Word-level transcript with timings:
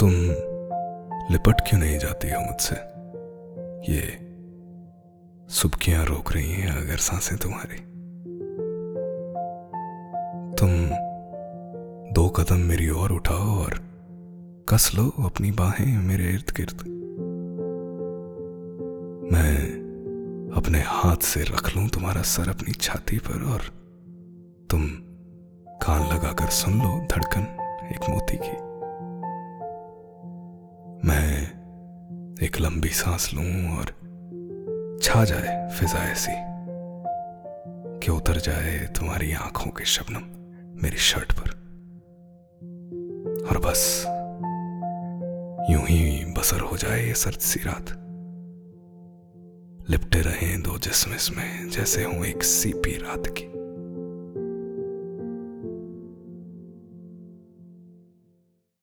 तुम 0.00 0.10
लिपट 1.32 1.60
क्यों 1.60 1.80
नहीं 1.80 1.98
जाती 1.98 2.30
हो 2.30 2.40
मुझसे? 2.40 2.76
ये 3.92 4.02
सुबकियाँ 5.48 6.04
रोक 6.04 6.32
रही 6.32 6.52
हैं 6.52 6.70
अगर 6.70 6.96
साँसें 6.96 7.38
तुम्हारी। 7.38 7.76
तुम 10.54 10.70
दो 12.14 12.28
कदम 12.28 12.56
मेरी 12.56 12.90
ओर 12.90 13.12
उठाओ 13.12 13.56
और 13.58 13.78
कस 14.68 14.90
लो 14.94 15.08
अपनी 15.24 15.50
बाहें 15.50 15.98
मेरे 15.98 16.24
इर्द 16.24 16.54
गिर्द। 16.56 16.82
मैं 19.32 19.56
अपने 20.56 20.78
हाथ 20.86 21.16
से 21.16 21.42
रख 21.42 21.76
लूँ 21.76 21.88
तुम्हारा 21.88 22.22
सर 22.22 22.48
अपनी 22.48 22.72
छाती 22.72 23.18
पर 23.18 23.42
और 23.52 23.60
तुम 24.70 24.86
कान 25.82 26.14
लगाकर 26.14 26.46
सुन 26.46 26.78
लो 26.78 27.06
धड़कन 27.12 27.42
एक 27.94 28.10
मोती 28.10 28.36
की। 28.36 28.65
मैं 31.06 31.42
एक 32.42 32.60
लंबी 32.60 32.88
सांस 32.88 33.30
लूँ 33.34 33.76
और 33.76 33.84
छा 35.02 35.24
जाए 35.24 35.70
फिजा 35.78 35.98
ऐसी, 35.98 36.32
कि 37.98 38.10
उतर 38.10 38.36
जाए 38.36 38.78
तुम्हारी 38.86 39.32
आँखों 39.32 39.70
के 39.70 39.84
शबनम 39.84 40.22
मेरी 40.82 40.96
शर्ट 40.96 41.32
पर। 41.32 41.50
और 43.50 43.58
बस, 43.58 44.04
यूँ 45.70 45.86
ही 45.86 46.24
बसर 46.24 46.60
हो 46.60 46.76
जाए 46.76 47.06
ये 47.06 47.14
सर्द 47.14 47.38
सी 47.38 47.60
रात। 47.60 47.90
लिपटे 49.90 50.20
रहे 50.20 50.56
दो 50.56 50.78
जिसम 50.78 51.14
इसमें, 51.14 51.70
जैसे 51.70 52.04
हूँ 52.04 52.24
एक 52.24 52.42
सीपी 52.42 52.90
रात 52.90 53.22
की। 53.26 53.55